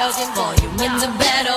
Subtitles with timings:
[0.00, 1.54] 버려진 볼륨은 좀 배로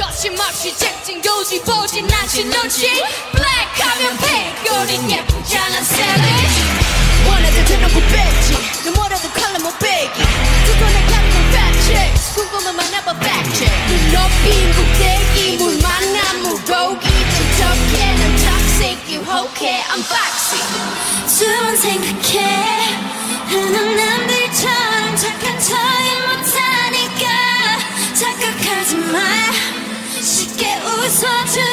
[0.00, 2.88] 거침없이 잭진 고지 보진 않지 눈치
[3.32, 6.62] Black 하면 pink 우린 예쁘장한 savage
[7.28, 10.18] 원하던 대놓고 뺐지 너 뭐라도 컬러 못 빼기
[10.64, 17.08] 두 손에 감는 fat chicks 궁금하면 해봐 fact check 눈 높인 꼭대기 물 만난 물고기
[17.08, 20.60] 촉촉해 난 toxic 유혹해 I'm foxy
[21.38, 22.81] 좀 생각해
[31.23, 31.72] Touch touching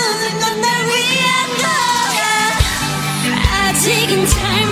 [3.83, 4.70] taking time